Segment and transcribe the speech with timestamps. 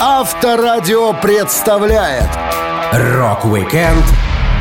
[0.00, 2.28] Авторадио представляет
[2.92, 4.04] Rock-Weekend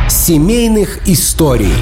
[0.07, 1.73] семейных историй.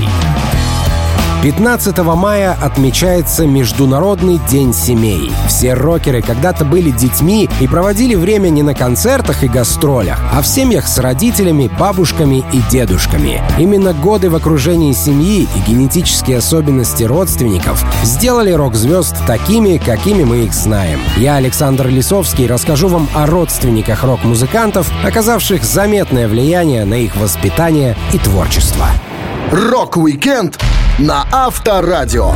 [1.43, 5.31] 15 мая отмечается Международный день семей.
[5.47, 10.47] Все рокеры когда-то были детьми и проводили время не на концертах и гастролях, а в
[10.47, 13.42] семьях с родителями, бабушками и дедушками.
[13.57, 20.53] Именно годы в окружении семьи и генетические особенности родственников сделали рок-звезд такими, какими мы их
[20.53, 20.99] знаем.
[21.17, 28.19] Я, Александр Лисовский, расскажу вам о родственниках рок-музыкантов, оказавших заметное влияние на их воспитание и
[28.19, 28.85] творчество.
[29.52, 30.59] Rock-Weekend
[31.01, 32.33] на Авторадио.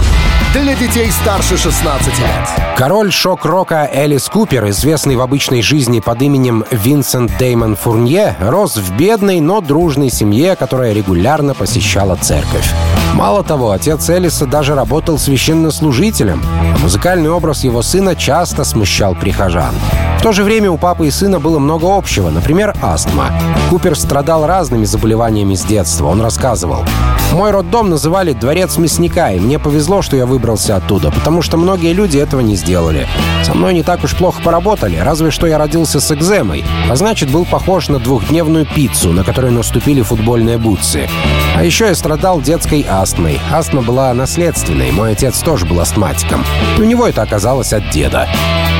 [0.54, 2.76] Для детей старше 16 лет.
[2.76, 8.98] Король шок-рока Элис Купер, известный в обычной жизни под именем Винсент Деймон Фурнье, рос в
[8.98, 12.74] бедной, но дружной семье, которая регулярно посещала церковь.
[13.16, 16.44] Мало того, отец Элиса даже работал священнослужителем,
[16.76, 19.74] а музыкальный образ его сына часто смущал прихожан.
[20.20, 23.32] В то же время у папы и сына было много общего, например, астма.
[23.70, 26.84] Купер страдал разными заболеваниями с детства, он рассказывал.
[27.32, 31.94] «Мой роддом называли «дворец мясника», и мне повезло, что я выбрался оттуда, потому что многие
[31.94, 33.08] люди этого не сделали.
[33.44, 37.30] Со мной не так уж плохо поработали, разве что я родился с экземой, а значит,
[37.30, 41.08] был похож на двухдневную пиццу, на которой наступили футбольные бутсы.
[41.56, 43.05] А еще я страдал детской астмой.
[43.52, 46.44] Астма была наследственной, мой отец тоже был астматиком.
[46.80, 48.28] У него это оказалось от деда.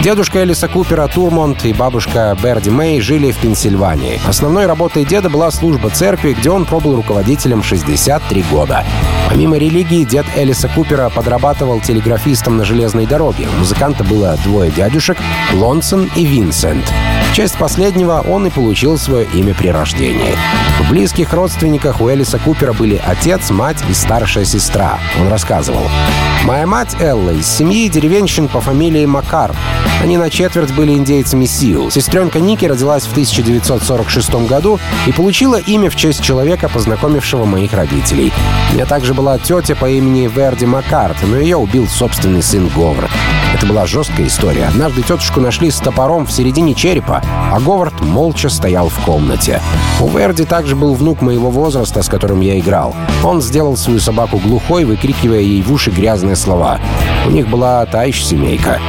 [0.06, 4.22] Дедушка Элиса Купера Турмонт и бабушка Берди Мэй жили в Пенсильвании.
[4.28, 8.86] Основной работой деда была служба церкви, где он пробыл руководителем 63 года.
[9.28, 13.48] Помимо религии, дед Элиса Купера подрабатывал телеграфистом на железной дороге.
[13.52, 15.18] У музыканта было двое дядюшек—
[15.56, 16.86] Лонсон и Винсент.
[17.32, 20.36] В честь последнего он и получил свое имя при рождении.
[20.82, 25.00] В близких родственниках у Элиса Купера были отец, мать и старшая сестра.
[25.20, 25.88] Он рассказывал.
[26.44, 29.56] «Моя мать Элла из семьи деревенщин по фамилии Макар.
[30.02, 31.90] Они на четверть были индейцами Сиу.
[31.90, 38.32] Сестренка Ники родилась в 1946 году и получила имя в честь человека, познакомившего моих родителей.
[38.72, 43.10] У меня также была тетя по имени Верди Маккарт, но ее убил собственный сын Говард.
[43.56, 44.66] Это была жесткая история.
[44.66, 49.62] Однажды тетушку нашли с топором в середине черепа, а Говард молча стоял в комнате.
[50.02, 52.94] У Верди также был внук моего возраста, с которым я играл.
[53.24, 56.80] Он сделал свою собаку глухой, выкрикивая ей в уши грязные слова.
[57.26, 58.82] У них была та еще семейка.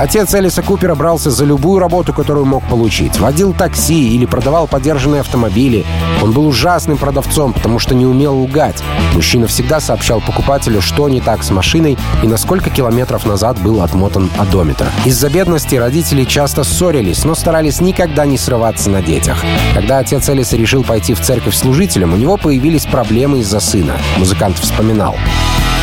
[0.00, 3.20] Отец Элиса Купера брался за любую работу, которую мог получить.
[3.20, 5.84] Водил такси или продавал подержанные автомобили.
[6.22, 8.82] Он был ужасным продавцом, потому что не умел лгать.
[9.12, 13.82] Мужчина всегда сообщал покупателю, что не так с машиной и на сколько километров назад был
[13.82, 14.86] отмотан одометр.
[15.04, 19.44] Из-за бедности родители часто ссорились, но старались никогда не срываться на детях.
[19.74, 23.98] Когда отец Элиса решил пойти в церковь служителем, у него появились проблемы из-за сына.
[24.16, 25.14] Музыкант вспоминал.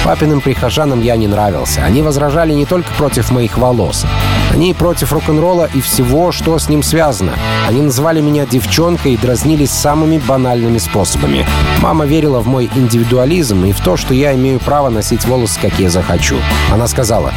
[0.04, 1.84] Папиным прихожанам я не нравился.
[1.84, 4.06] Они возражали не только против моих волос.
[4.52, 7.34] Они против рок-н-ролла и всего, что с ним связано.
[7.68, 11.46] Они называли меня девчонкой и дразнились самыми банальными способами.
[11.82, 15.80] Мама верила в мой индивидуализм и в то, что я имею право носить волосы, как
[15.80, 16.38] я захочу.
[16.72, 17.34] Она сказала,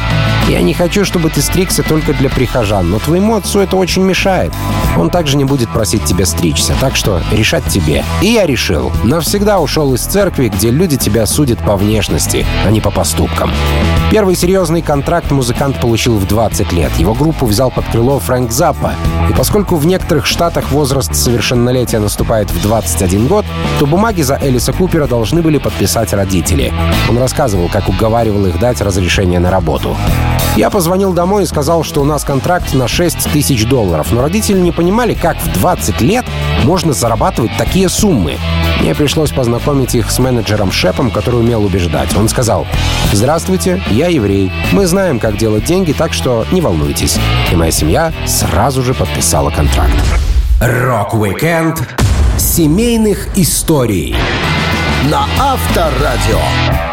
[0.49, 4.53] «Я не хочу, чтобы ты стригся только для прихожан, но твоему отцу это очень мешает.
[4.97, 8.03] Он также не будет просить тебя стричься, так что решать тебе».
[8.21, 8.91] И я решил.
[9.03, 13.51] Навсегда ушел из церкви, где люди тебя судят по внешности, а не по поступкам.
[14.11, 16.91] Первый серьезный контракт музыкант получил в 20 лет.
[16.97, 18.93] Его группу взял под крыло Фрэнк Заппа.
[19.29, 23.45] И поскольку в некоторых штатах возраст совершеннолетия наступает в 21 год,
[23.79, 26.73] то бумаги за Элиса Купера должны были подписать родители.
[27.09, 29.95] Он рассказывал, как уговаривал их дать разрешение на работу.
[30.55, 34.59] Я позвонил домой и сказал, что у нас контракт на 6 тысяч долларов, но родители
[34.59, 36.25] не понимали, как в 20 лет
[36.63, 38.37] можно зарабатывать такие суммы.
[38.81, 42.15] Мне пришлось познакомить их с менеджером Шепом, который умел убеждать.
[42.17, 42.65] Он сказал,
[43.13, 44.51] «Здравствуйте, я еврей.
[44.71, 47.19] Мы знаем, как делать деньги, так что не волнуйтесь».
[47.51, 49.93] И моя семья сразу же подписала контракт.
[50.59, 51.87] Rock-Weekend
[52.39, 54.15] Семейных историй.
[55.11, 56.90] на Авторадио.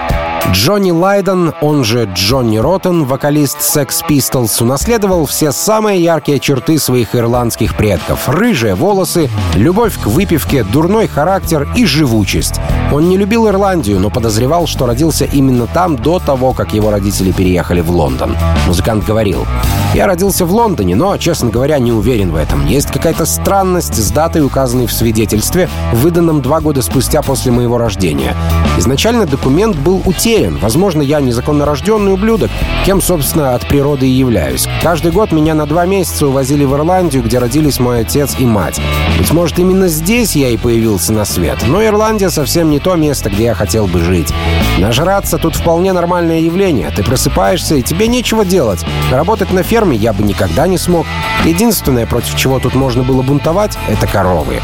[0.52, 7.14] Джонни Лайден, он же Джонни Роттен, вокалист Sex Pistols, унаследовал все самые яркие черты своих
[7.14, 8.28] ирландских предков.
[8.28, 12.60] Рыжие волосы, любовь к выпивке, дурной характер и живучесть.
[12.92, 17.32] Он не любил Ирландию, но подозревал, что родился именно там до того, как его родители
[17.32, 18.36] переехали в Лондон.
[18.66, 19.46] Музыкант говорил,
[19.94, 22.66] «Я родился в Лондоне, но, честно говоря, не уверен в этом.
[22.66, 28.36] Есть какая-то странность с датой, указанной в свидетельстве, выданном два года спустя после моего рождения.
[28.76, 30.58] Изначально документ был утерян.
[30.60, 32.50] Возможно, я незаконно рожденный ублюдок,
[32.84, 34.68] кем, собственно, от природы и являюсь.
[34.82, 38.80] Каждый год меня на два месяца увозили в Ирландию, где родились мой отец и мать.
[39.18, 41.58] Быть может, именно здесь я и появился на свет.
[41.66, 44.32] Но Ирландия совсем не то место, где я хотел бы жить.
[44.78, 46.90] Нажраться тут вполне нормальное явление.
[46.94, 48.84] Ты просыпаешься, и тебе нечего делать.
[49.10, 51.06] Работать на ферме ферме я бы никогда не смог.
[51.44, 54.60] Единственное, против чего тут можно было бунтовать,— это коровы.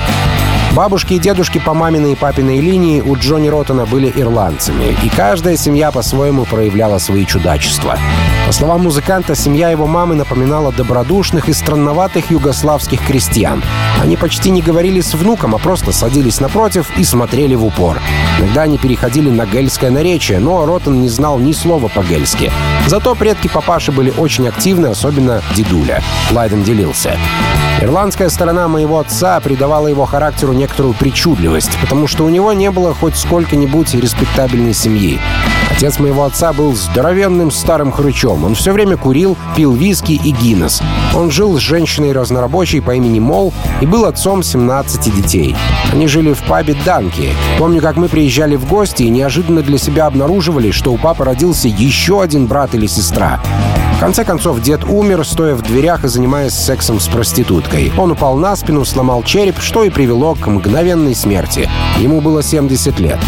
[0.72, 5.56] Бабушки и дедушки по маминой и папиной линии у Джонни Роттона были ирландцами, и каждая
[5.56, 7.96] семья по-своему проявляла свои чудачества.
[8.46, 13.62] По словам музыканта, семья его мамы напоминала добродушных и странноватых югославских крестьян.
[14.02, 18.00] Они почти не говорили с внуком, а просто садились напротив и смотрели в упор.
[18.38, 22.52] Иногда они переходили на гельское наречие, но Роттон не знал ни слова по-гельски.
[22.86, 26.02] Зато предки папаши были очень активны, особенно дедуля.
[26.30, 27.16] Лайден делился.
[27.80, 32.94] Ирландская сторона моего отца придавала его характеру некоторую причудливость, потому что у него не было
[32.94, 35.18] хоть сколько-нибудь респектабельной семьи.
[35.70, 38.33] Отец моего отца был здоровенным старым хрычом.
[38.42, 40.80] Он все время курил, пил виски и Гиннес.
[41.14, 43.52] Он жил с женщиной разнорабочей по имени Мол
[43.82, 45.54] и был отцом 17 детей.
[45.92, 47.28] Они жили в пабе Данки.
[47.58, 51.68] Помню, как мы приезжали в гости и неожиданно для себя обнаруживали, что у папы родился
[51.68, 53.40] еще один брат или сестра.
[53.96, 57.92] В конце концов, дед умер, стоя в дверях и занимаясь сексом с проституткой.
[57.96, 61.70] Он упал на спину, сломал череп, что и привело к мгновенной смерти.
[61.98, 63.18] Ему было 70 лет.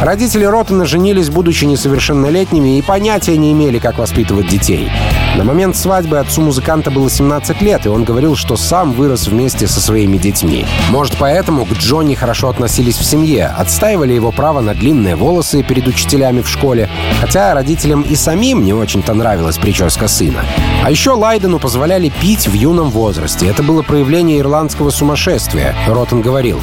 [0.00, 4.90] Родители Роттена женились, будучи несовершеннолетними, и понятия не имели, как воспитывать детей.
[5.36, 9.66] На момент свадьбы отцу музыканта было 17 лет, и он говорил, что сам вырос вместе
[9.66, 10.66] со своими детьми.
[10.90, 15.88] Может, поэтому к Джонни хорошо относились в семье, отстаивали его право на длинные волосы перед
[15.88, 16.88] учителями в школе,
[17.20, 20.44] хотя родителям и самим не очень-то нравилась прическа сына.
[20.84, 23.48] А еще Лайдену позволяли пить в юном возрасте.
[23.48, 26.62] Это было проявление ирландского сумасшествия, Роттен говорил.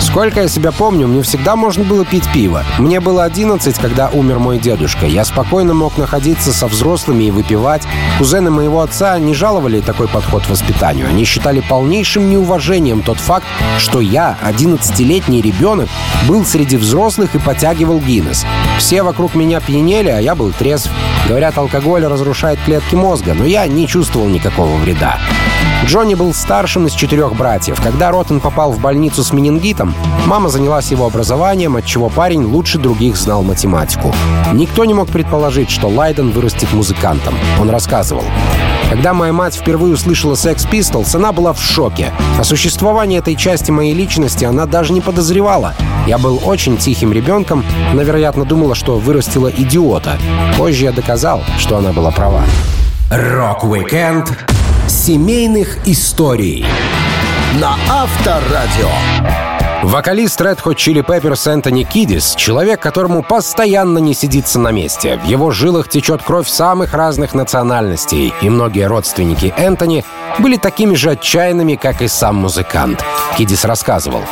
[0.00, 2.62] Сколько я себя помню, мне всегда можно было пить пиво.
[2.78, 5.06] Мне было 11, когда умер мой дедушка.
[5.06, 7.82] Я спокойно мог находиться со взрослыми и выпивать.
[8.18, 11.08] Кузены моего отца не жаловали такой подход к воспитанию.
[11.08, 13.46] Они считали полнейшим неуважением тот факт,
[13.78, 15.88] что я, 11-летний ребенок,
[16.28, 18.44] был среди взрослых и потягивал Гиннес.
[18.78, 20.90] Все вокруг меня пьянели, а я был трезв.
[21.28, 25.18] Говорят, алкоголь разрушает клетки мозга, но я не чувствовал никакого вреда.
[25.86, 27.80] Джонни был старшим из четырех братьев.
[27.82, 29.94] Когда Роттен попал в больницу с менингитом,
[30.26, 34.14] мама занялась его образованием, отчего парень лучше других знал математику.
[34.52, 37.34] Никто не мог предположить, что Лайден вырастет музыкантом.
[37.60, 38.24] Он рассказывал.
[38.90, 42.12] Когда моя мать впервые услышала Sex Pistols, она была в шоке.
[42.38, 45.74] О существовании этой части моей личности она даже не подозревала.
[46.06, 50.18] Я был очень тихим ребенком, она, вероятно, думала, что вырастила идиота.
[50.56, 52.42] Позже я доказал, что она была права.
[53.10, 54.32] Rock-Weekend
[54.88, 56.64] семейных историй
[57.60, 59.53] на Авторадио.
[59.84, 65.18] Вокалист Red Hot Chili Peppers Энтони Кидис— человек, которому постоянно не сидится на месте.
[65.22, 70.02] В его жилах течет кровь самых разных национальностей, и многие родственники Энтони
[70.38, 73.04] были такими же отчаянными, как и сам музыкант.
[73.36, 74.22] Кидис рассказывал.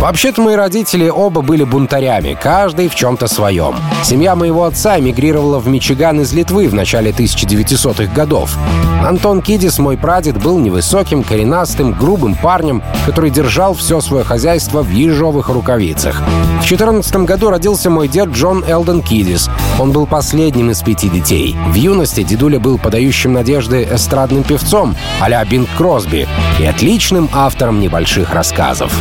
[0.00, 3.74] Вообще-то мои родители оба были бунтарями, каждый в чем-то своем.
[4.02, 8.56] Семья моего отца эмигрировала в Мичиган из Литвы в начале 1900-х годов.
[9.04, 14.88] Антон Кидис, мой прадед, был невысоким, коренастым, грубым парнем, который держал все свое хозяйство в
[15.00, 16.22] ежовых рукавицах.
[16.60, 19.48] В 14 году родился мой дед Джон Элден Кидис.
[19.78, 21.56] Он был последним из пяти детей.
[21.68, 28.32] В юности дедуля был подающим надежды эстрадным певцом а-ля Бинг Кросби и отличным автором небольших
[28.34, 28.92] рассказов.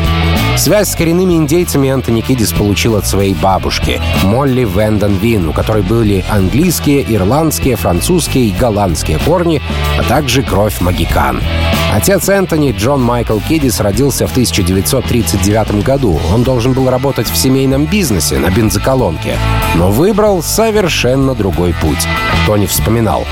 [0.58, 5.84] Связь с коренными индейцами Антони Кидис получил от своей бабушки, Молли Вендон Вин, у которой
[5.84, 9.62] были английские, ирландские, французские и голландские корни,
[9.98, 11.42] а также кровь магикан.
[11.92, 16.20] Отец Энтони, Джон Майкл Кидис, родился в 1939 году.
[16.32, 19.38] Он должен был работать в семейном бизнесе на бензоколонке,
[19.76, 22.08] но выбрал совершенно другой путь.
[22.46, 23.26] Тони вспоминал.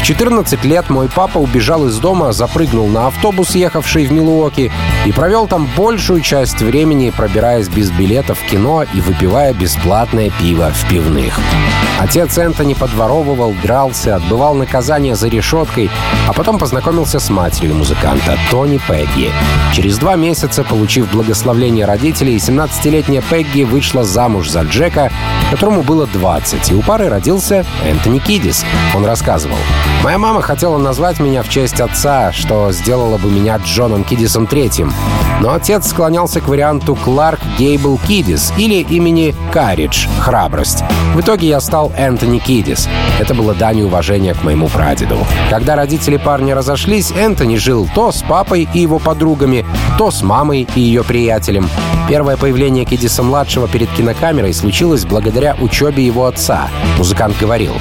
[0.00, 4.72] В 14 лет мой папа убежал из дома, запрыгнул на автобус, ехавший в Милуоки,
[5.04, 10.72] и провел там большую часть времени, пробираясь без билета в кино и выпивая бесплатное пиво
[10.72, 11.38] в пивных.
[12.00, 15.90] Отец Энтони подворовывал, дрался, отбывал наказание за решеткой,
[16.26, 19.30] а потом познакомился с матерью музыканта, Тони Пегги.
[19.74, 25.12] Через два месяца, получив благословление родителей, 17-летняя Пегги вышла замуж за Джека,
[25.50, 28.64] которому было 20, и у пары родился Энтони Кидис.
[28.96, 29.58] Он рассказывал.
[30.02, 34.92] Моя мама хотела назвать меня в честь отца, что сделало бы меня Джоном Кидисом третьим.
[35.40, 40.82] Но отец склонялся к варианту Кларк Гейбл Кидис или имени Каридж— храбрость.
[41.14, 42.88] В итоге я стал Энтони Кидис.
[43.18, 45.18] Это было дань уважения к моему прадеду.
[45.50, 49.66] Когда родители парня разошлись, Энтони жил то с папой и его подругами,
[49.98, 51.68] то с мамой и ее приятелем.
[52.08, 56.68] Первое появление Кидиса-младшего перед кинокамерой случилось благодаря учебе его отца.
[56.98, 57.74] Музыкант говорил,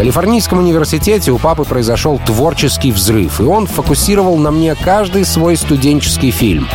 [0.00, 6.30] Калифорнийском университете у папы произошел творческий взрыв, и он фокусировал на мне каждый свой студенческий
[6.30, 6.66] фильм.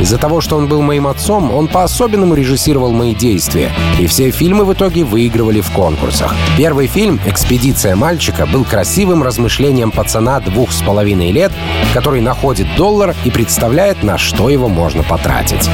[0.00, 4.64] Из-за того, что он был моим отцом, он по-особенному режиссировал мои действия, и все фильмы
[4.64, 6.34] в итоге выигрывали в конкурсах.
[6.56, 11.52] Первый фильм «Экспедиция мальчика» был красивым размышлением пацана двух с половиной лет,
[11.92, 15.68] который находит доллар и представляет, на что его можно потратить.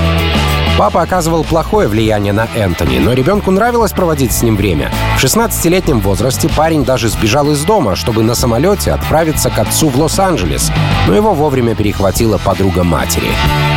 [0.78, 4.92] Папа оказывал плохое влияние на Энтони, но ребенку нравилось проводить с ним время.
[5.16, 9.98] В 16-летнем возрасте парень даже сбежал из дома, чтобы на самолете отправиться к отцу в
[9.98, 10.70] Лос-Анджелес,
[11.06, 13.28] но его вовремя перехватила подруга матери.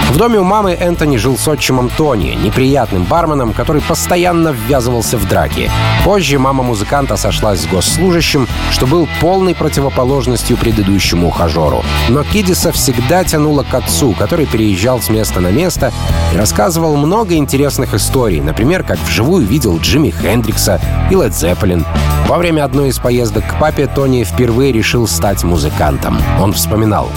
[0.09, 5.27] В доме у мамы Энтони жил с отчимом Тони, неприятным барменом, который постоянно ввязывался в
[5.27, 5.69] драки.
[6.03, 11.83] Позже мама музыканта сошлась с госслужащим, что был полной противоположностью предыдущему ухажеру.
[12.09, 15.93] Но Кидиса всегда тянула к отцу, который переезжал с места на место
[16.33, 21.85] и рассказывал много интересных историй, например, как вживую видел Джимми Хендрикса и Лед Зеппелин.
[22.27, 26.19] Во время одной из поездок к папе Тони впервые решил стать музыкантом.
[26.39, 27.09] Он вспоминал.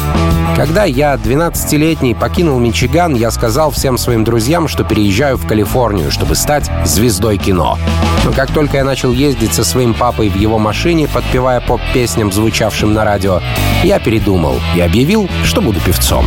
[0.57, 6.35] «Когда я, 12-летний, покинул Мичиган, я сказал всем своим друзьям, что переезжаю в Калифорнию, чтобы
[6.35, 7.79] стать звездой кино.
[8.25, 12.93] Но как только я начал ездить со своим папой в его машине, подпевая поп-песням, звучавшим
[12.93, 13.41] на радио,
[13.85, 16.27] я передумал и объявил, что буду певцом».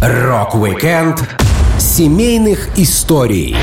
[0.00, 1.22] Rock-Weekend
[1.78, 3.54] семейных историй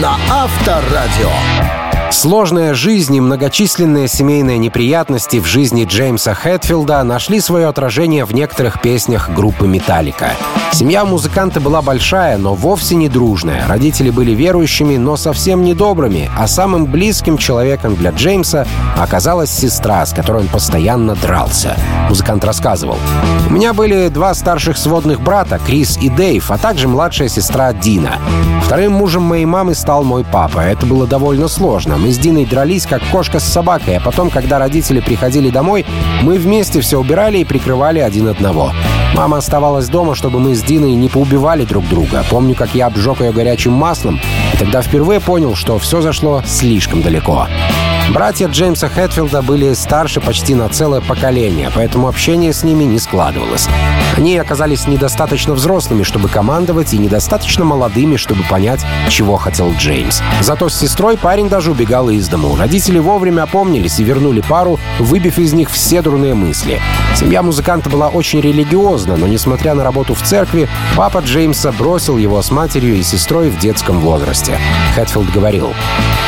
[0.00, 1.85] на Авторадио.
[2.10, 8.80] Сложная жизнь и многочисленные семейные неприятности в жизни Джеймса Хэтфилда нашли свое отражение в некоторых
[8.80, 10.30] песнях группы «Металлика».
[10.72, 13.66] Семья музыканта была большая, но вовсе не дружная.
[13.66, 20.04] Родители были верующими, но совсем не добрыми, а самым близким человеком для Джеймса оказалась сестра,
[20.04, 21.76] с которой он постоянно дрался.
[22.08, 22.98] Музыкант рассказывал.
[23.48, 28.18] «У меня были два старших сводных брата, Крис и Дэйв, а также младшая сестра Дина.
[28.66, 30.60] Вторым мужем моей мамы стал мой папа.
[30.60, 31.95] Это было довольно сложно.
[31.96, 35.86] Мы с Диной дрались, как кошка с собакой, а потом, когда родители приходили домой,
[36.22, 38.72] мы вместе все убирали и прикрывали один одного.
[39.14, 42.24] Мама оставалась дома, чтобы мы с Диной не поубивали друг друга.
[42.30, 44.20] Помню, как я обжег ее горячим маслом,
[44.52, 47.46] и тогда впервые понял, что все зашло слишком далеко.
[48.12, 53.68] Братья Джеймса Хэтфилда были старше почти на целое поколение, поэтому общение с ними не складывалось.
[54.16, 60.22] Они оказались недостаточно взрослыми, чтобы командовать, и недостаточно молодыми, чтобы понять, чего хотел Джеймс.
[60.40, 62.56] Зато с сестрой парень даже убегал из дому.
[62.56, 66.80] Родители вовремя опомнились и вернули пару, выбив из них все дурные мысли.
[67.14, 72.40] Семья музыканта была очень религиозна, но несмотря на работу в церкви, папа Джеймса бросил его
[72.40, 74.58] с матерью и сестрой в детском возрасте.
[74.94, 75.74] Хэтфилд говорил,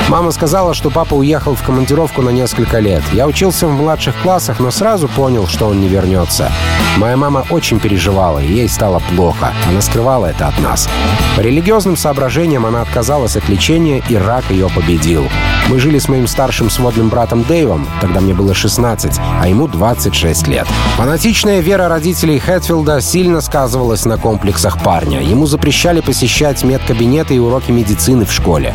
[0.09, 3.03] «Мама сказала, что папа уехал в командировку на несколько лет.
[3.13, 6.51] Я учился в младших классах, но сразу понял, что он не вернется.
[6.97, 9.53] Моя мама очень переживала, и ей стало плохо.
[9.69, 10.89] Она скрывала это от нас.
[11.37, 15.29] По религиозным соображениям она отказалась от лечения, и рак ее победил.
[15.69, 20.49] Мы жили с моим старшим сводным братом Дэйвом, тогда мне было 16, а ему 26
[20.49, 20.67] лет.
[20.97, 25.21] Фанатичная вера родителей Хэтфилда сильно сказывалась на комплексах парня.
[25.21, 28.75] Ему запрещали посещать медкабинеты и уроки медицины в школе.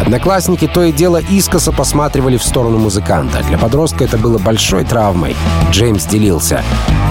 [0.00, 3.42] Одноклассники то и дело искоса посматривали в сторону музыканта.
[3.48, 5.36] Для подростка это было большой травмой.
[5.70, 6.62] Джеймс делился.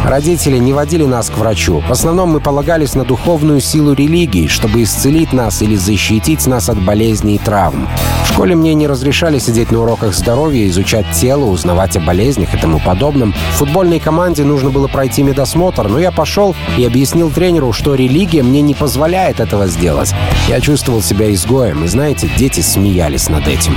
[0.05, 1.83] Родители не водили нас к врачу.
[1.87, 6.81] В основном мы полагались на духовную силу религии, чтобы исцелить нас или защитить нас от
[6.81, 7.87] болезней и травм.
[8.23, 12.57] В школе мне не разрешали сидеть на уроках здоровья, изучать тело, узнавать о болезнях и
[12.57, 13.33] тому подобном.
[13.53, 18.41] В футбольной команде нужно было пройти медосмотр, но я пошел и объяснил тренеру, что религия
[18.41, 20.13] мне не позволяет этого сделать.
[20.47, 23.75] Я чувствовал себя изгоем, и знаете, дети смеялись над этим.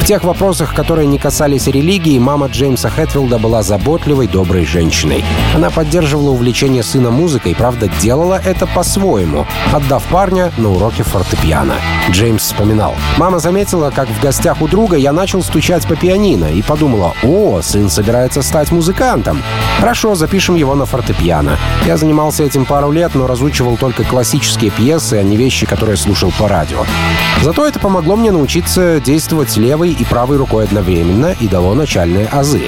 [0.00, 5.24] В тех вопросах, которые не касались религии, мама Джеймса Хэтфилда была заботливой, доброй женщиной.
[5.54, 11.74] Она поддерживала увлечение сына музыкой, правда, делала это по-своему, отдав парня на уроки фортепиано.
[12.10, 12.94] Джеймс вспоминал.
[13.18, 17.60] «Мама заметила, как в гостях у друга я начал стучать по пианино и подумала, о,
[17.62, 19.42] сын собирается стать музыкантом.
[19.78, 21.58] Хорошо, запишем его на фортепиано.
[21.86, 26.32] Я занимался этим пару лет, но разучивал только классические пьесы, а не вещи, которые слушал
[26.38, 26.84] по радио.
[27.42, 32.62] Зато это помогло мне научиться действовать левой и правой рукой одновременно и дало начальные азы.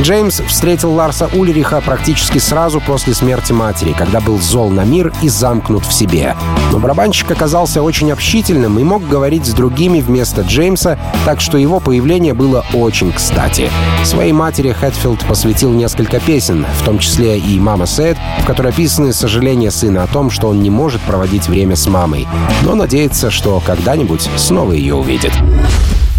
[0.00, 5.28] Джеймс встретил Ларса Ульриха практически сразу после смерти матери, когда был зол на мир и
[5.28, 6.36] замкнут в себе.
[6.72, 11.80] Но барабанщик оказался очень общительным и мог говорить с другими вместо Джеймса, так что его
[11.80, 13.70] появление было очень кстати.
[14.02, 19.12] Своей матери Хэтфилд посвятил несколько песен, в том числе и «Mama Said», в которой описаны
[19.12, 22.26] сожаления сына о том, что он не может проводить время с мамой,
[22.62, 25.32] но надеется, что когда-нибудь снова ее увидит.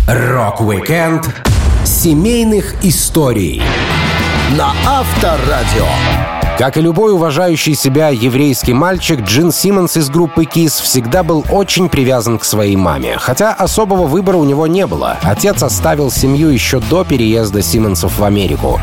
[0.08, 1.29] Rock-Weekend
[1.86, 3.62] семейных историй
[4.58, 5.86] на Авторадио.
[6.58, 11.88] Как и любой уважающий себя еврейский мальчик, Джин Симмонс из группы KISS всегда был очень
[11.88, 13.17] привязан к своей маме.
[13.20, 15.17] Хотя особого выбора у него не было.
[15.22, 18.81] Отец оставил семью еще до переезда Симмонсов в Америку.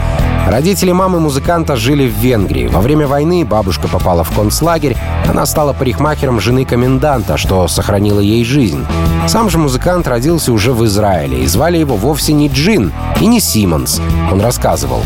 [0.48, 2.68] Родители мамы музыканта жили в Венгрии.
[2.68, 4.96] Во время войны бабушка попала в концлагерь.
[5.28, 8.86] Она стала парикмахером жены коменданта, что сохранило ей жизнь.
[9.26, 13.40] Сам же музыкант родился уже в Израиле, и звали его вовсе не Джин и не
[13.40, 14.00] Симмонс.
[14.32, 15.02] Он рассказывал.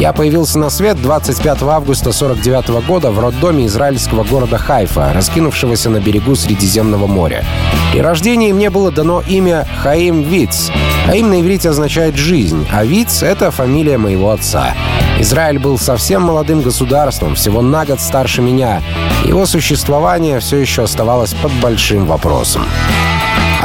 [0.00, 6.00] «Я появился на свет 25 августа 49 года в роддоме израильского города Хайфа, раскинувшегося на
[6.00, 7.44] берегу Средиземного моря.
[7.92, 10.70] При рождении мне было дано имя Хаим Виц.
[11.06, 14.74] Хаим на иврите означает «жизнь», а Виц— это фамилия моего отца.
[15.18, 18.82] Израиль был совсем молодым государством, всего на год старше меня.
[19.24, 22.62] Его существование все еще оставалось под большим вопросом.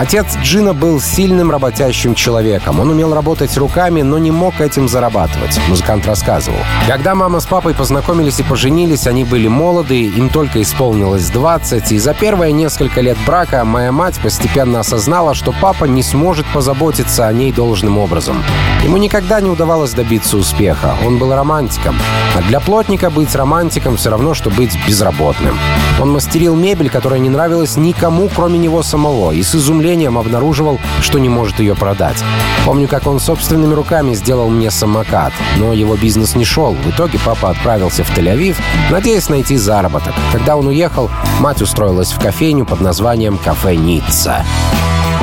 [0.01, 2.79] Отец Джина был сильным работящим человеком.
[2.79, 5.59] Он умел работать руками, но не мог этим зарабатывать.
[5.67, 6.57] Музыкант рассказывал.
[6.87, 11.99] Когда мама с папой познакомились и поженились, они были молоды, им только исполнилось 20, и
[11.99, 17.33] за первые несколько лет брака моя мать постепенно осознала, что папа не сможет позаботиться о
[17.33, 18.43] ней должным образом.
[18.83, 20.95] Ему никогда не удавалось добиться успеха.
[21.05, 21.95] Он был романтиком.
[22.35, 25.59] А для плотника быть романтиком все равно, что быть безработным.
[26.01, 30.79] Он мастерил мебель, которая не нравилась никому, кроме него самого, и с изумлением изумлением обнаруживал,
[31.01, 32.23] что не может ее продать.
[32.65, 36.73] Помню, как он собственными руками сделал мне самокат, но его бизнес не шел.
[36.73, 38.55] В итоге папа отправился в Тель-Авив,
[38.89, 40.13] надеясь найти заработок.
[40.31, 44.45] Когда он уехал, мать устроилась в кофейню под названием «Кафе Ницца».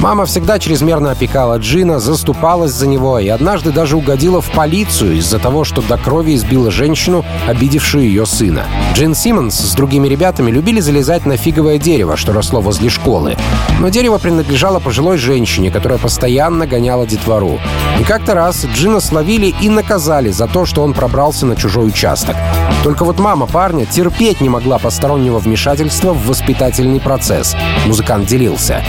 [0.01, 5.41] Мама всегда чрезмерно опекала Джина, заступалась за него и однажды даже угодила в полицию из-за
[5.41, 8.63] того, что до крови избила женщину, обидевшую ее сына.
[8.95, 13.37] Джин Симмонс с другими ребятами любили залезать на фиговое дерево, что росло возле школы.
[13.81, 17.59] Но дерево принадлежало пожилой женщине, которая постоянно гоняла детвору.
[17.99, 22.37] И как-то раз Джина словили и наказали за то, что он пробрался на чужой участок.
[22.85, 27.57] Только вот мама парня терпеть не могла постороннего вмешательства в воспитательный процесс.
[27.87, 28.85] Музыкант делился.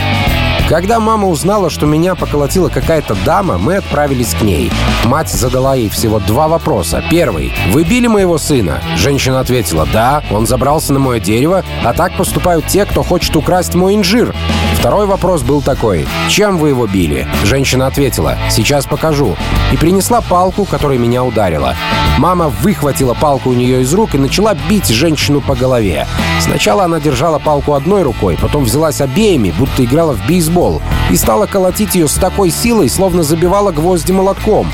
[0.70, 4.72] Когда мама узнала, что меня поколотила какая-то дама, мы отправились к ней.
[5.04, 7.04] Мать задала ей всего два вопроса.
[7.10, 7.52] Первый.
[7.72, 9.88] «Вы били моего сына?» Женщина ответила.
[9.92, 14.36] «Да, он забрался на мое дерево, а так поступают те, кто хочет украсть мой инжир».
[14.80, 16.08] Второй вопрос был такой.
[16.30, 18.38] «Чем вы его били?» Женщина ответила.
[18.50, 19.36] «Сейчас покажу».
[19.74, 21.76] И принесла палку, которая меня ударила.
[22.18, 26.08] Мама выхватила палку у нее из рук и начала бить женщину по голове.
[26.40, 31.46] Сначала она держала палку одной рукой, потом взялась обеими, будто играла в бейсбол и стала
[31.46, 34.72] колотить ее с такой силой, словно забивала гвозди молотком.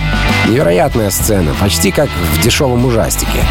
[0.47, 3.43] Невероятная сцена, почти как в дешевом ужастике.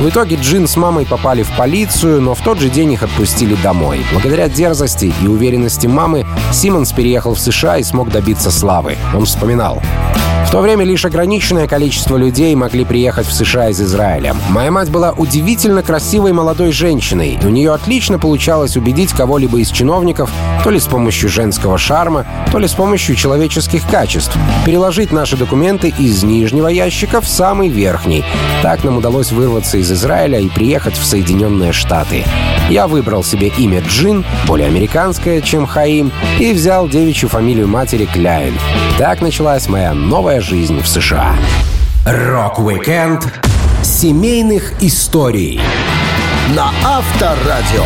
[0.00, 3.56] В итоге Джин с мамой попали в полицию, но в тот же день их отпустили
[3.62, 4.04] домой.
[4.12, 8.96] Благодаря дерзости и уверенности мамы Симмонс переехал в США и смог добиться славы.
[9.14, 9.80] Он вспоминал.
[10.54, 14.36] То время лишь ограниченное количество людей могли приехать в США из Израиля.
[14.50, 20.30] Моя мать была удивительно красивой молодой женщиной, у нее отлично получалось убедить кого-либо из чиновников
[20.62, 25.92] то ли с помощью женского шарма, то ли с помощью человеческих качеств, переложить наши документы
[25.98, 28.24] из нижнего ящика в самый верхний.
[28.62, 32.24] Так нам удалось вырваться из Израиля и приехать в Соединенные Штаты.
[32.70, 38.54] Я выбрал себе имя Джин, более американское, чем Хаим, и взял девичью фамилию матери Кляйн.
[38.96, 41.34] Так началась моя новая жизнь в США.
[42.04, 43.32] Rock-Weekend
[43.82, 45.58] семейных историй
[46.54, 47.84] на Авторадио.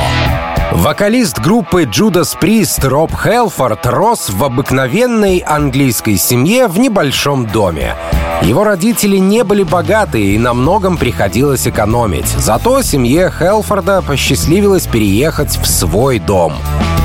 [0.73, 7.95] Вокалист группы Judas Priest Роб Хелфорд рос в обыкновенной английской семье в небольшом доме.
[8.43, 12.29] Его родители не были богаты и на многом приходилось экономить.
[12.29, 16.55] Зато семье Хелфорда посчастливилось переехать в свой дом.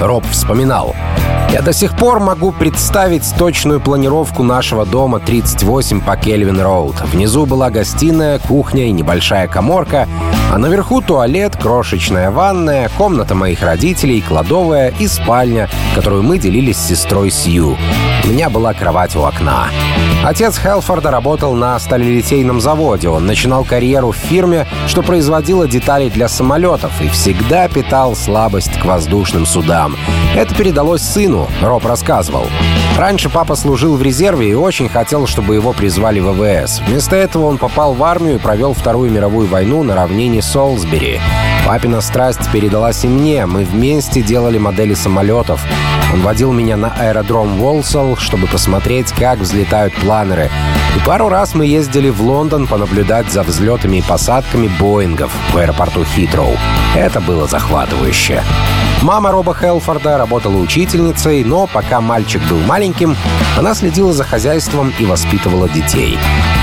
[0.02, 0.96] Роб вспоминал.
[1.52, 7.02] Я до сих пор могу представить точную планировку нашего дома 38 по Кельвин Роуд.
[7.02, 10.08] Внизу была гостиная, кухня и небольшая коморка,
[10.52, 16.80] а наверху туалет, крошечная ванная, комната моих родителей, кладовая и спальня, которую мы делили с
[16.80, 17.78] сестрой Сью.
[18.24, 19.68] У меня была кровать у окна.
[20.24, 23.10] Отец Хелфорда работал на сталелитейном заводе.
[23.10, 28.86] Он начинал карьеру в фирме, что производила детали для самолетов и всегда питал слабость к
[28.86, 29.98] воздушным судам.
[30.34, 32.48] Это передалось сыну, Роб рассказывал.
[32.98, 36.80] Раньше папа служил в резерве и очень хотел, чтобы его призвали в ВВС.
[36.88, 41.20] Вместо этого он попал в армию и провел Вторую мировую войну на равнине Солсбери.
[41.66, 43.46] Папина страсть передалась и мне.
[43.46, 45.62] Мы вместе делали модели самолетов.
[46.14, 50.51] Он водил меня на аэродром Волсал, чтобы посмотреть, как взлетают планеры.
[50.96, 56.04] И пару раз мы ездили в Лондон понаблюдать за взлетами и посадками Боингов в аэропорту
[56.04, 56.56] Хитроу.
[56.96, 58.44] Это было захватывающе.
[59.02, 63.18] Мама Роба Хелфорда работала учительницей, но пока мальчик был маленьким,
[63.58, 66.18] она следила за хозяйством и воспитывала детей.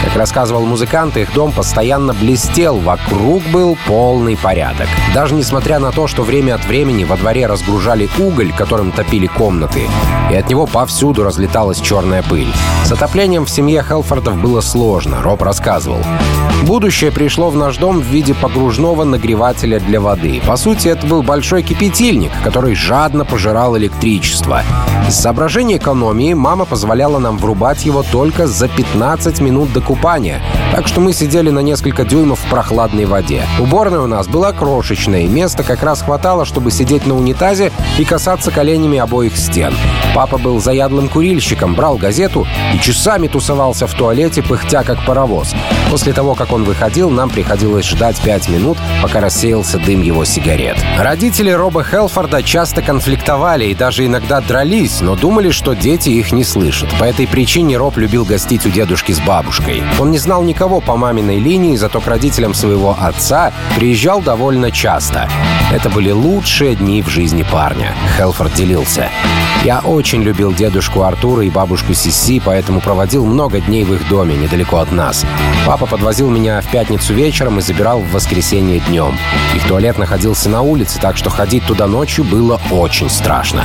[0.04, 4.86] Как рассказывал музыкант, их дом постоянно блестел, вокруг был полный порядок.
[5.12, 9.90] Даже несмотря на то, что время от времени во дворе разгружали уголь, которым топили комнаты,
[10.30, 12.50] и от него повсюду разлеталась черная пыль.
[12.84, 16.00] С отоплением в семье Хелфорда Хелфордов было сложно, Роб рассказывал.
[16.64, 20.42] Будущее пришло в наш дом в виде погружного нагревателя для воды.
[20.46, 24.62] По сути, это был большой кипятильник, который жадно пожирал электричество.
[25.08, 30.86] Из соображения экономии мама позволяла нам врубать его только за 15 минут до купания, так
[30.86, 33.42] что мы сидели на несколько дюймов в прохладной воде.
[33.58, 38.50] Уборная у нас была крошечная, места как раз хватало, чтобы сидеть на унитазе и касаться
[38.50, 39.74] коленями обоих стен.
[40.14, 44.09] Папа был заядлым курильщиком, брал газету и часами тусовался в туалете,
[44.42, 45.54] пыхтя как паровоз.
[45.90, 50.76] После того, как он выходил, нам приходилось ждать пять минут, пока рассеялся дым его сигарет.
[50.98, 56.44] Родители Роба Хелфорда часто конфликтовали и даже иногда дрались, но думали, что дети их не
[56.44, 56.88] слышат.
[56.98, 59.82] По этой причине Роб любил гостить у дедушки с бабушкой.
[59.98, 65.28] Он не знал никого по маминой линии, зато к родителям своего отца приезжал довольно часто.
[65.72, 67.94] Это были лучшие дни в жизни парня.
[68.16, 69.08] Хелфорд делился.
[69.64, 74.36] «Я очень любил дедушку Артура и бабушку Сиси, поэтому проводил много дней в их доме,
[74.36, 75.24] недалеко от нас.
[75.66, 79.16] Папа подвозил меня в пятницу вечером и забирал в воскресенье днем.
[79.54, 83.64] Их туалет находился на улице, так что ходить туда ночью было очень страшно.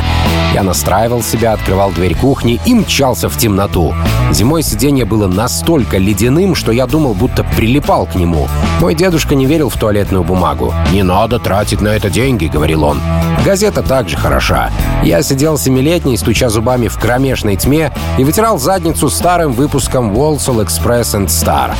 [0.53, 3.93] Я настраивал себя, открывал дверь кухни и мчался в темноту.
[4.31, 8.47] Зимой сиденье было настолько ледяным, что я думал, будто прилипал к нему.
[8.79, 10.73] Мой дедушка не верил в туалетную бумагу.
[10.91, 12.99] «Не надо тратить на это деньги»,— говорил он.
[13.45, 14.71] Газета также хороша.
[15.03, 21.13] Я сидел семилетний, стуча зубами в кромешной тьме, и вытирал задницу старым выпуском Walsall Express
[21.13, 21.75] and Star.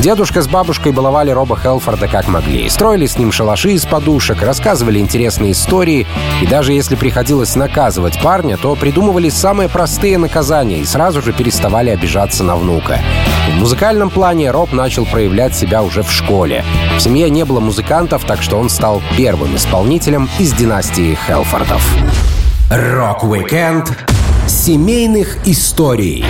[0.00, 2.68] Дедушка с бабушкой баловали Роба Хелфорда как могли.
[2.68, 6.06] Строили с ним шалаши из подушек, рассказывали интересные истории,
[6.42, 11.88] и даже если приходилось наказывать парня, то придумывали самые простые наказания и сразу же переставали
[11.88, 13.00] обижаться на внука.
[13.54, 16.66] В музыкальном плане Роб начал проявлять себя уже в школе.
[16.98, 21.82] В семье не было музыкантов, так что он стал первым исполнителем из династии Хелфордов.
[22.70, 23.96] Rock-Weekend
[24.46, 26.24] семейных историй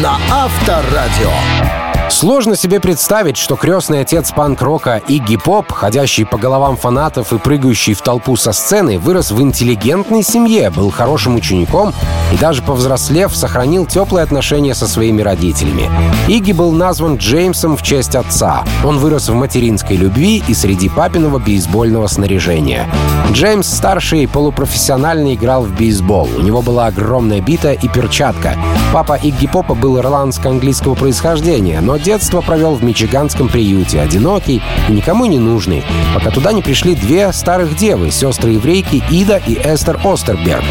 [0.00, 1.79] на Авторадио.
[2.10, 7.94] Сложно себе представить, что крестный отец панк-рока Игги Поп, ходящий по головам фанатов и прыгающий
[7.94, 11.94] в толпу со сцены, вырос в интеллигентной семье, был хорошим учеником
[12.32, 15.88] и даже повзрослев, сохранил теплые отношения со своими родителями.
[16.26, 18.64] Игги был назван Джеймсом в честь отца.
[18.84, 22.86] Он вырос в материнской любви и среди папиного бейсбольного снаряжения.
[23.32, 26.28] Джеймс старший полупрофессионально играл в бейсбол.
[26.36, 28.56] У него была огромная бита и перчатка.
[28.92, 35.26] Папа Игги Попа был ирландско-английского происхождения, но детство провел в мичиганском приюте, одинокий и никому
[35.26, 35.84] не нужный,
[36.14, 40.64] пока туда не пришли две старых девы, сестры-еврейки Ида и Эстер Остерберг.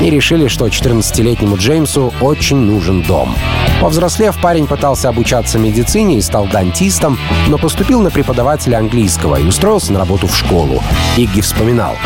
[0.00, 3.34] И решили, что 14-летнему Джеймсу очень нужен дом.
[3.80, 9.92] Повзрослев, парень пытался обучаться медицине и стал дантистом, но поступил на преподавателя английского и устроился
[9.92, 10.82] на работу в школу.
[11.16, 11.96] Игги вспоминал.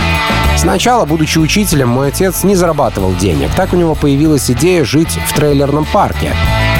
[0.56, 3.50] Сначала, будучи учителем, мой отец не зарабатывал денег.
[3.54, 6.32] Так у него появилась идея жить в трейлерном парке.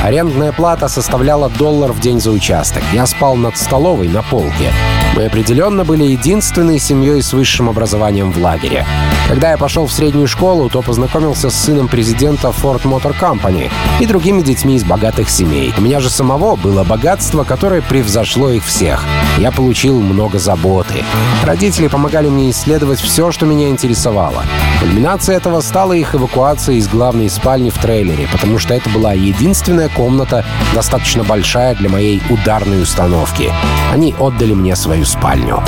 [0.04, 2.82] Арендная плата составляла доллар в день за участок.
[2.92, 4.70] Я спал над столовой на полке.
[5.16, 8.84] Мы определенно были единственной семьей с высшим образованием в лагере.
[9.28, 14.06] Когда я пошел в среднюю школу, то познакомился с сыном президента Ford Motor Company и
[14.06, 15.72] другими детьми из богатых семей.
[15.78, 19.04] У меня же самого было богатство, которое превзошло их всех.
[19.38, 21.04] Я получил много заботы.
[21.44, 24.44] Родители помогали мне исследовать все, что меня интересовало.
[24.80, 29.88] Кульминацией этого стала их эвакуация из главной спальни в трейлере, потому что это была единственная
[29.88, 33.50] комната, достаточно большая для моей ударной установки.
[33.92, 35.62] Они отдали мне свою спальню.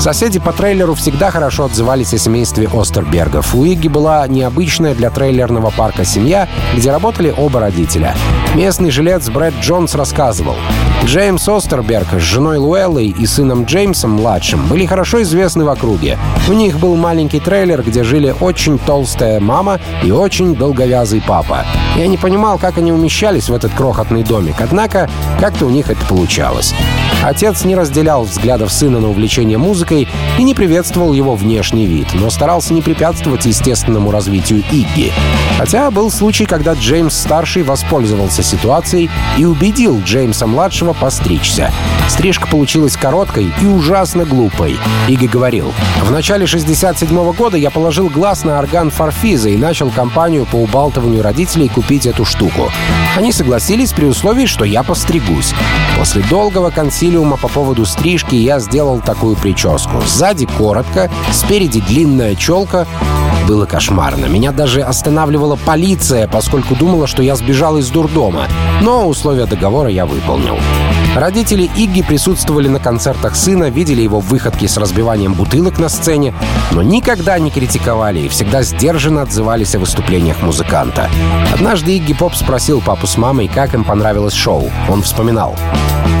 [0.00, 3.54] Соседи по трейлеру всегда хорошо отзывались о семействе Остербергов.
[3.54, 8.14] У Игги была необычная для трейлерного парка семья, где работали оба родителя.
[8.54, 10.56] Местный жилец Брэд Джонс рассказывал.
[11.04, 16.16] Джеймс Остерберг с женой Луэллой и сыном Джеймсом-младшим были хорошо известны в округе.
[16.48, 21.66] У них был маленький трейлер, где жили очень толстая мама и очень долговязый папа.
[21.96, 25.10] Я не понимал, как они умещались в этот крохотный домик, однако
[25.40, 26.72] как-то у них это получалось.
[27.22, 32.30] Отец не разделял взглядов сына на увлечение музыкой и не приветствовал его внешний вид, но
[32.30, 35.12] старался не препятствовать естественному развитию Игги.
[35.58, 41.72] Хотя был случай, когда Джеймс-старший воспользовался ситуацией и убедил Джеймса-младшего постричься.
[42.08, 44.78] Стрижка получилась короткой и ужасно глупой.
[45.08, 49.90] Игги говорил, «В начале 67 -го года я положил глаз на орган Фарфиза и начал
[49.90, 52.70] кампанию по убалтыванию родителей купить эту штуку.
[53.16, 55.54] Они согласились при условии, что я постригусь.
[55.98, 60.02] После долгого консилиума по поводу стрижки я сделал такую прическу.
[60.06, 62.86] Сзади коротко, спереди длинная челка.
[63.46, 64.26] Было кошмарно.
[64.26, 68.46] Меня даже останавливала полиция, поскольку думала, что я сбежал из дурдома.
[68.80, 70.56] Но условия договора я выполнил.
[71.14, 76.32] Родители Игги присутствовали на концертах сына, видели его выходки с разбиванием бутылок на сцене,
[76.70, 81.10] но никогда не критиковали и всегда сдержанно отзывались о выступлениях музыканта.
[81.52, 84.70] Однажды Игги Поп спросил папу с мамой, как им понравилось шоу.
[84.88, 85.54] Он вспоминал.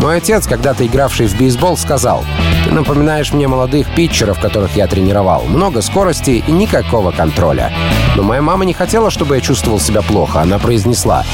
[0.02, 2.24] «Мой отец, когда-то игравший в бейсбол, сказал,
[2.64, 5.44] «Ты напоминаешь мне молодых питчеров, которых я тренировал.
[5.44, 7.72] Много скорости и никакого контроля».
[8.16, 10.40] Но моя мама не хотела, чтобы я чувствовал себя плохо.
[10.40, 11.24] Она произнесла,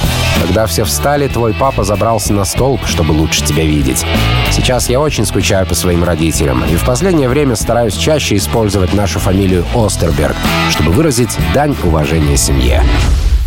[0.40, 4.04] «Когда все встали, твой папа забрался на столб, чтобы лучше тебя видеть.
[4.50, 9.18] Сейчас я очень скучаю по своим родителям, и в последнее время стараюсь чаще использовать нашу
[9.18, 10.36] фамилию Остерберг,
[10.70, 12.82] чтобы выразить дань уважения семье».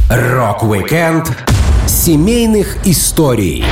[0.09, 1.31] Rock-Weekend
[1.87, 3.63] семейных историй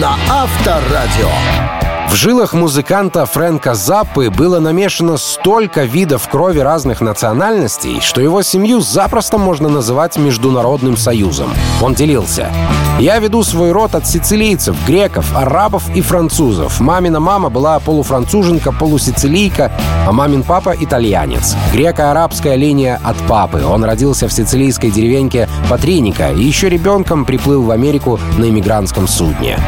[0.00, 1.81] на Авторадио.
[2.12, 8.82] В жилах музыканта Фрэнка Заппы было намешано столько видов крови разных национальностей, что его семью
[8.82, 11.48] запросто можно называть Международным союзом.
[11.80, 12.52] Он делился.
[13.00, 16.80] «Я веду свой род от сицилийцев, греков, арабов и французов.
[16.80, 19.72] Мамина мама была полуфранцуженка, полусицилийка,
[20.06, 21.56] а мамин папа— итальянец.
[21.72, 23.64] Греко-арабская линия от папы.
[23.64, 29.58] Он родился в сицилийской деревеньке Патриника и еще ребенком приплыл в Америку на иммигрантском судне.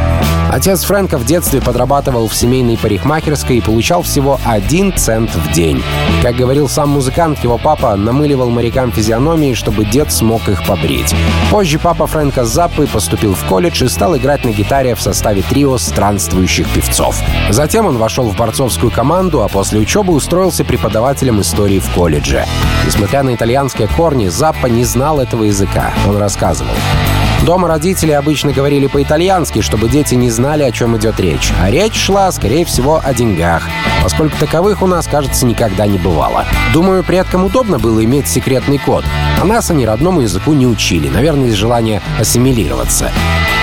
[0.54, 5.82] Отец Фрэнка в детстве подрабатывал в семейной парикмахерской и получал всего один цент в день.
[6.22, 11.14] Как говорил сам музыкант, его папа намыливал морякам физиономии, чтобы дед смог их побрить.
[11.50, 15.78] Позже папа Фрэнка Заппы поступил в колледж и стал играть на гитаре в составе трио
[15.78, 17.20] странствующих певцов.
[17.50, 22.44] Затем он вошел в борцовскую команду, а после учебы устроился преподавателем истории в колледже.
[22.86, 25.92] Несмотря на итальянские корни, Заппа не знал этого языка.
[26.08, 26.74] Он рассказывал.
[27.44, 31.52] Дома родители обычно говорили по-итальянски, чтобы дети не знали, о чем идет речь.
[31.60, 33.68] А речь шла, скорее всего, о деньгах,
[34.02, 36.46] поскольку таковых у нас, кажется, никогда не бывало.
[36.72, 39.04] Думаю, предкам удобно было иметь секретный код,
[39.38, 43.12] а нас они родному языку не учили, наверное, из желания ассимилироваться.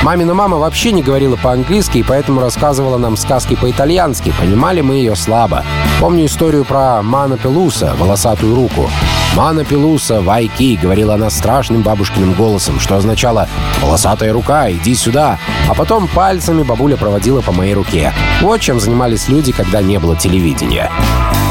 [0.04, 4.34] Мамина мама вообще не говорила по-английски и поэтому рассказывала нам сказки по-итальянски.
[4.40, 5.64] Понимали мы ее слабо.
[6.00, 8.90] Помню историю про Мана Пелуса, волосатую руку.
[9.36, 13.48] «Мана Пелуса, вайки»,— говорила она страшным бабушкиным голосом, что означало
[13.82, 15.40] «волосатая рука, иди сюда».
[15.70, 18.12] А потом пальцами бабуля проводила по моей руке.
[18.42, 20.92] Вот чем занимались люди, когда не было телевидения.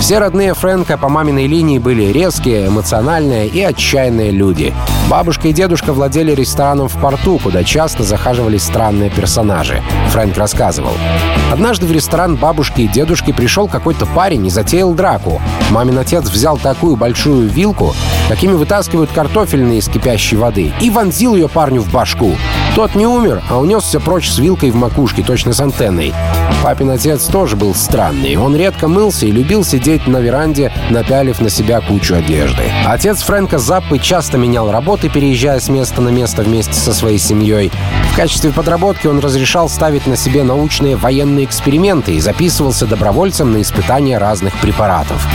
[0.00, 4.74] Все родные Фрэнка по маминой линии были резкие, эмоциональные и отчаянные люди.
[5.10, 9.82] Бабушка и дедушка владели рестораном в порту, куда часто захаживали странные персонажи.
[10.08, 10.92] Фрэнк рассказывал.
[11.52, 15.40] Однажды в ресторан бабушки и дедушки пришел какой-то парень и затеял драку.
[15.70, 17.94] Мамин отец взял такую большую вилку,
[18.28, 22.34] какими вытаскивают картофельные из кипящей воды, и вонзил ее парню в башку.
[22.80, 26.14] Тот не умер, а унесся прочь с вилкой в макушке, точно с антенной.
[26.62, 28.36] Папин отец тоже был странный.
[28.36, 32.62] Он редко мылся и любил сидеть на веранде, напялив на себя кучу одежды.
[32.86, 37.70] Отец Фрэнка Заппы часто менял работы, переезжая с места на место вместе со своей семьей.
[38.12, 43.60] В качестве подработки он разрешал ставить на себе научные военные эксперименты и записывался добровольцем на
[43.60, 45.26] испытания разных препаратов.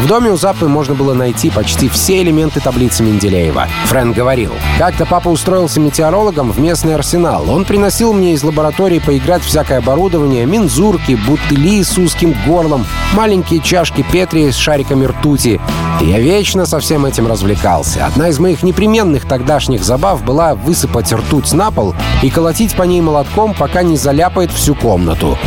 [0.00, 3.68] В доме у Заппы можно было найти почти все элементы таблицы Менделеева.
[3.86, 6.58] Фрэнк говорил, «Как-то папа устроился метеорологом в
[6.94, 7.50] местный арсенал.
[7.50, 14.04] Он приносил мне из лаборатории поиграть всякое оборудование, мензурки, бутыли с узким горлом, маленькие чашки
[14.12, 15.60] Петри с шариками ртути.
[16.00, 18.06] Я вечно со всем этим развлекался.
[18.06, 23.00] Одна из моих непременных тогдашних забав была высыпать ртуть на пол и колотить по ней
[23.00, 25.38] молотком, пока не заляпает всю комнату.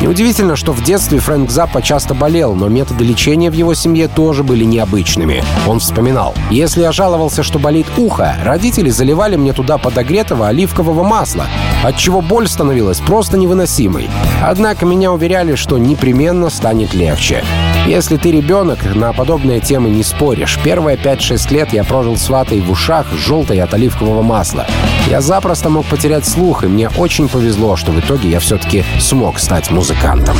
[0.00, 4.42] Неудивительно, что в детстве Фрэнк Заппа часто болел, но методы лечения в его семье тоже
[4.42, 5.44] были необычными.
[5.66, 6.34] Он вспоминал.
[6.50, 11.46] «Если я жаловался, что болит ухо, родители заливали мне туда подогретого оливкового масла,
[11.84, 14.08] отчего боль становилась просто невыносимой.
[14.42, 17.44] Однако меня уверяли, что непременно станет легче.
[17.86, 20.58] Если ты ребенок, на подобные темы не споришь.
[20.62, 24.66] Первые 5-6 лет я прожил с ватой в ушах, желтой от оливкового масла.
[25.08, 29.38] Я запросто мог потерять слух, и мне очень повезло, что в итоге я все-таки смог
[29.38, 30.36] стать музыкантом.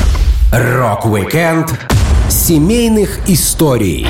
[0.52, 1.78] Rock-Weekend
[2.28, 4.06] семейных историй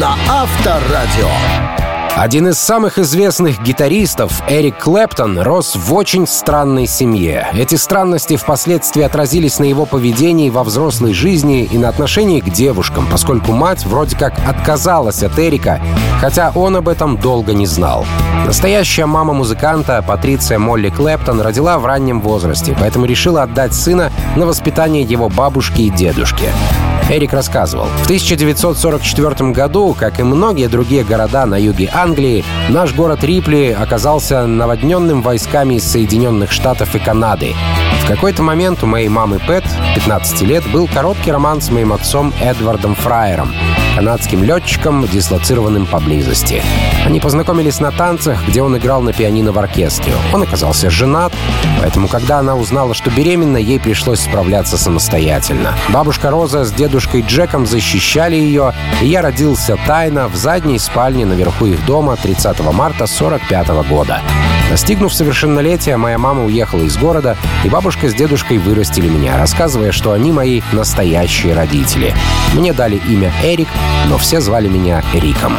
[0.00, 1.77] на Авторадио.
[2.18, 7.46] Один из самых известных гитаристов, Эрик Клэптон, рос в очень странной семье.
[7.54, 13.06] Эти странности впоследствии отразились на его поведении во взрослой жизни и на отношении к девушкам,
[13.08, 15.80] поскольку мать вроде как отказалась от Эрика,
[16.20, 18.04] хотя он об этом долго не знал.
[18.46, 24.44] Настоящая мама музыканта, Патриция Молли Клэптон, родила в раннем возрасте, поэтому решила отдать сына на
[24.44, 26.46] воспитание его бабушки и дедушки.
[27.10, 27.86] Эрик рассказывал.
[28.02, 32.07] В 1944 году, как и многие другие города на юге Англии,
[32.68, 37.54] наш город Рипли оказался наводненным войсками из Соединенных Штатов и Канады.
[38.08, 42.32] В какой-то момент у моей мамы Пэт, 15 лет, был короткий роман с моим отцом
[42.40, 43.52] Эдвардом Фраером,
[43.96, 46.62] канадским летчиком, дислоцированным поблизости.
[47.04, 50.14] Они познакомились на танцах, где он играл на пианино в оркестре.
[50.32, 51.34] Он оказался женат,
[51.78, 55.74] поэтому, когда она узнала, что беременна, ей пришлось справляться самостоятельно.
[55.90, 61.66] Бабушка Роза с дедушкой Джеком защищали ее, и я родился тайно в задней спальне наверху
[61.66, 64.22] их дома 30 марта 45 года.
[64.70, 70.12] Достигнув совершеннолетия, моя мама уехала из города, и бабушка с дедушкой вырастили меня, рассказывая, что
[70.12, 72.14] они мои настоящие родители.
[72.52, 73.68] Мне дали имя Эрик,
[74.08, 75.56] но все звали меня Риком.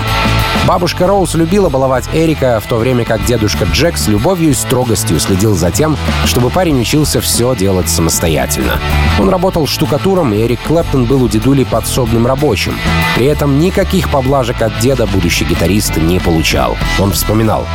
[0.68, 5.20] Бабушка Роуз любила баловать Эрика, в то время как дедушка Джек с любовью и строгостью
[5.20, 8.80] следил за тем, чтобы парень учился все делать самостоятельно.
[9.20, 12.76] Он работал штукатуром, и Эрик Клэптон был у дедули подсобным рабочим.
[13.16, 16.78] При этом никаких поблажек от деда будущий гитарист не получал.
[17.00, 17.66] Он вспоминал.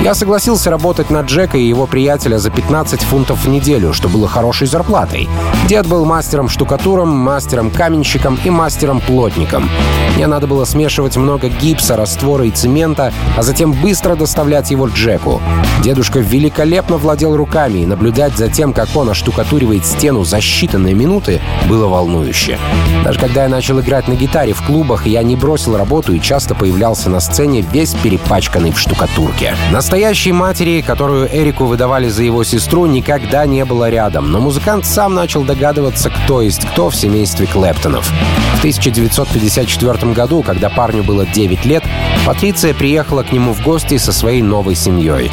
[0.00, 4.28] «Я согласился работать на Джека и его приятеля за 15 фунтов в неделю, что было
[4.28, 5.26] хорошей зарплатой.
[5.68, 9.70] Дед был мастером-штукатуром, мастером-каменщиком и мастером-плотником.
[10.16, 15.40] Мне надо было смешивать много гипса, раствора и цемента, а затем быстро доставлять его Джеку.
[15.82, 21.40] Дедушка великолепно владел руками, и наблюдать за тем, как он оштукатуривает стену за считанные минуты,
[21.70, 22.58] было волнующе.
[23.02, 26.54] Даже когда я начал играть на гитаре в клубах, я не бросил работу и часто
[26.54, 29.54] появлялся на сцене весь перепачканный в штукатурке.
[29.70, 35.14] Настоящей матери, которую Эрику выдавали за его сестру, никогда не было рядом, но музыкант сам
[35.14, 38.06] начал догадываться, кто есть кто в семействе Клэптонов.
[38.54, 41.84] В 1954 году, когда парню было 9 лет,
[42.26, 45.30] Патриция приехала к нему в гости со своей новой семьей.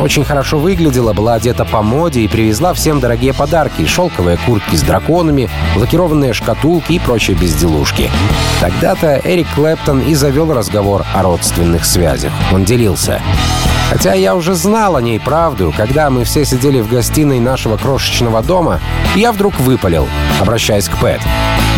[0.00, 4.82] Очень хорошо выглядела, была одета по моде и привезла всем дорогие подарки, шелковые куртки с
[4.82, 8.10] драконами, лакированные шкатулки и прочие безделушки.
[8.60, 12.32] Тогда-то Эрик Клэптон и завел разговор о родственных связях.
[12.52, 13.20] Он делился.
[13.90, 18.42] Хотя я уже знал о ней правду, когда мы все сидели в гостиной нашего крошечного
[18.42, 18.80] дома,
[19.14, 20.08] я вдруг выпалил,
[20.42, 21.20] обращаясь к Пэт.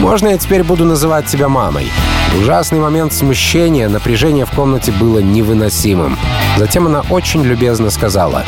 [0.01, 1.93] «Можно я теперь буду называть тебя мамой?»
[2.41, 6.19] Ужасный момент смущения, напряжение в комнате было невыносимым.
[6.57, 8.45] Затем она очень любезно сказала,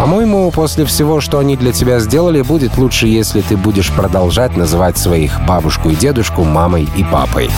[0.00, 4.96] «По-моему, после всего, что они для тебя сделали, будет лучше, если ты будешь продолжать называть
[4.96, 7.50] своих бабушку и дедушку мамой и папой».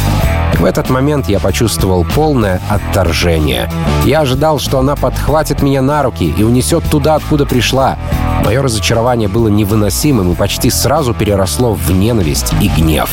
[0.58, 3.70] В этот момент я почувствовал полное отторжение.
[4.04, 7.96] Я ожидал, что она подхватит меня на руки и унесет туда, откуда пришла.
[8.44, 13.10] Мое разочарование было невыносимым и почти сразу переросло в ненависть и гнев.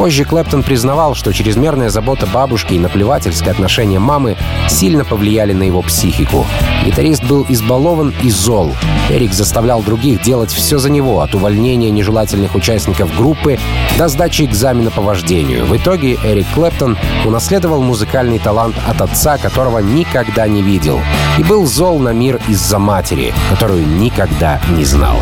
[0.00, 5.82] Позже Клэптон признавал, что чрезмерная забота бабушки и наплевательское отношение мамы сильно повлияли на его
[5.82, 6.46] психику.
[6.86, 8.74] Гитарист был избалован и зол.
[9.10, 13.58] Эрик заставлял других делать все за него, от увольнения нежелательных участников группы
[13.98, 15.66] до сдачи экзамена по вождению.
[15.66, 20.98] В итоге Эрик Клэптон унаследовал музыкальный талант от отца, которого никогда не видел.
[21.36, 25.18] И был зол на мир из-за матери, которую никогда не знал.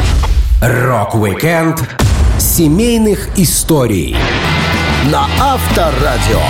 [0.62, 1.82] Rock-Weekend
[2.38, 4.16] семейных историй
[5.06, 6.40] на Авторадио.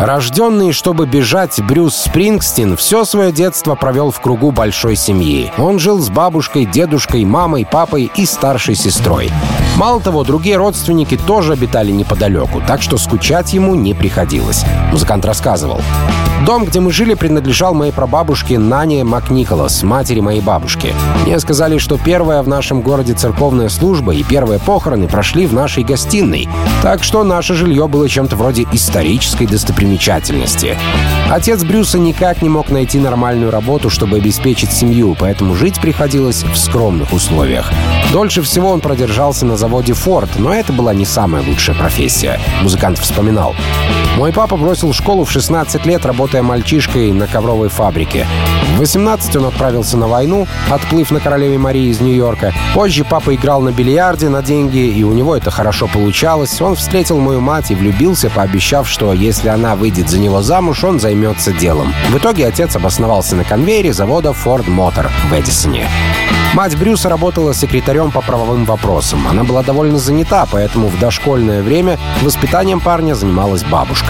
[0.00, 5.52] Рожденный, чтобы бежать, Брюс Спрингстин все свое детство провел в кругу большой семьи.
[5.56, 9.30] Он жил с бабушкой, дедушкой, мамой, папой и старшей сестрой.
[9.76, 14.64] Мало того, другие родственники тоже обитали неподалеку, так что скучать ему не приходилось.
[14.92, 15.80] Музыкант рассказывал.
[16.46, 20.94] Дом, где мы жили, принадлежал моей прабабушке Нане Макниколас, матери моей бабушки.
[21.24, 25.84] Мне сказали, что первая в нашем городе церковная служба и первые похороны прошли в нашей
[25.84, 26.48] гостиной,
[26.82, 30.76] так что наше жилье было чем-то вроде исторической достопримечательности.
[31.30, 36.56] Отец Брюса никак не мог найти нормальную работу, чтобы обеспечить семью, поэтому жить приходилось в
[36.56, 37.72] скромных условиях.
[38.12, 42.38] Дольше всего он продержался на заводе Ford, но это была не самая лучшая профессия.
[42.60, 43.56] Музыкант вспоминал.
[44.16, 48.26] Мой папа бросил школу в 16 лет, работая мальчишкой на ковровой фабрике.
[48.76, 52.52] В 18 он отправился на войну, отплыв на Королеве Марии из Нью-Йорка.
[52.74, 56.60] Позже папа играл на бильярде на деньги, и у него это хорошо получалось.
[56.60, 61.00] Он встретил мою мать и влюбился, пообещав, что если она выйдет за него замуж, он
[61.00, 61.92] займется делом.
[62.10, 65.88] В итоге отец обосновался на конвейере завода Ford Motor в Эдисоне.
[66.54, 69.26] Мать Брюса работала секретарем по правовым вопросам.
[69.26, 74.03] Она была довольно занята, поэтому в дошкольное время воспитанием парня занималась бабушка.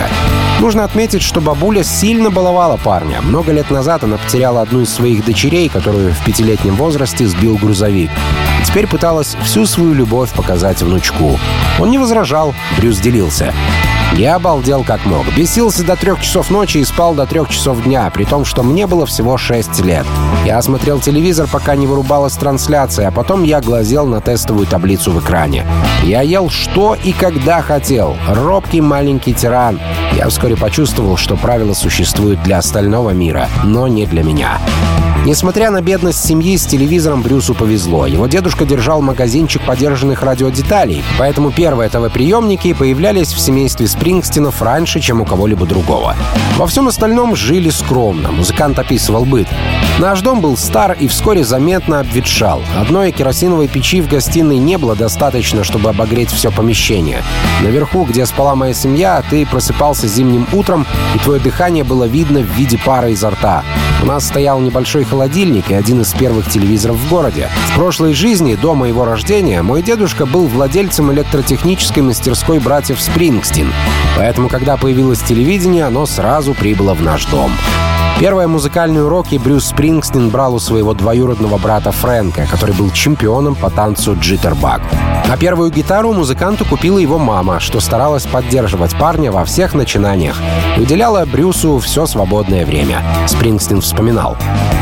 [0.60, 3.20] Нужно отметить, что бабуля сильно баловала парня.
[3.20, 8.10] Много лет назад она потеряла одну из своих дочерей, которую в пятилетнем возрасте сбил грузовик.
[8.64, 11.38] Теперь пыталась всю свою любовь показать внучку.
[11.78, 13.52] Он не возражал, Брюс делился.
[14.16, 15.26] Я обалдел как мог.
[15.36, 18.86] Бесился до трех часов ночи и спал до трех часов дня, при том, что мне
[18.86, 20.06] было всего 6 лет.
[20.46, 25.20] Я осмотрел телевизор, пока не вырубалась трансляция, а потом я глазел на тестовую таблицу в
[25.20, 25.66] экране.
[26.04, 28.16] Я ел что и когда хотел.
[28.28, 29.80] Робкий маленький тиран.
[30.16, 34.60] Я вскоре почувствовал, что правила существуют для остального мира, но не для меня.
[35.24, 38.06] Несмотря на бедность семьи, с телевизором Брюсу повезло.
[38.06, 45.22] Его дедушка держал магазинчик подержанных радиодеталей, поэтому первые ТВ-приемники появлялись в семействе Спрингстинов раньше, чем
[45.22, 46.14] у кого-либо другого.
[46.58, 49.48] Во всем остальном жили скромно, музыкант описывал быт.
[49.98, 52.60] Наш дом был стар и вскоре заметно обветшал.
[52.78, 57.22] Одной керосиновой печи в гостиной не было достаточно, чтобы обогреть все помещение.
[57.62, 60.84] Наверху, где спала моя семья, ты просыпался зимним утром,
[61.14, 63.64] и твое дыхание было видно в виде пара изо рта.
[64.04, 67.48] У нас стоял небольшой холодильник и один из первых телевизоров в городе.
[67.70, 73.72] В прошлой жизни, до моего рождения, мой дедушка был владельцем электротехнической мастерской братьев Спрингстин.
[74.18, 77.50] Поэтому, когда появилось телевидение, оно сразу прибыло в наш дом.
[78.20, 83.70] Первые музыкальные уроки Брюс Спрингстин брал у своего двоюродного брата Фрэнка, который был чемпионом по
[83.70, 84.82] танцу джиттербаг.
[85.28, 90.40] На первую гитару музыканту купила его мама, что старалась поддерживать парня во всех начинаниях
[90.76, 93.02] и уделяла Брюсу все свободное время.
[93.26, 94.36] Спрингстин вспоминал.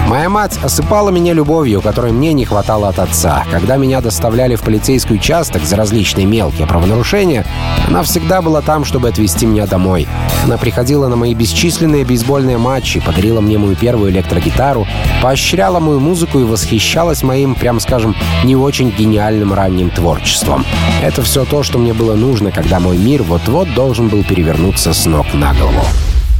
[0.08, 3.44] «Моя мать осыпала меня любовью, которой мне не хватало от отца.
[3.50, 7.46] Когда меня доставляли в полицейский участок за различные мелкие правонарушения,
[7.88, 10.08] она всегда была там, чтобы отвезти меня домой.
[10.44, 14.86] Она приходила на мои бесчисленные бейсбольные матчи, подарила мне мою первую электрогитару,
[15.22, 19.90] поощряла мою музыку и восхищалась моим, прям скажем, не очень гениальным ранним
[20.32, 20.64] творчеством.
[21.02, 25.06] Это все то, что мне было нужно, когда мой мир вот-вот должен был перевернуться с
[25.06, 25.84] ног на голову.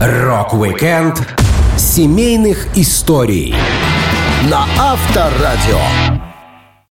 [0.01, 1.23] Rock-Weekend
[1.77, 3.55] семейных историй
[4.51, 6.32] на Авторадио.